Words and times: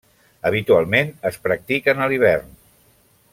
Habitualment 0.49 1.11
es 1.31 1.37
practiquen 1.45 2.01
a 2.01 2.09
l'hivern. 2.13 2.49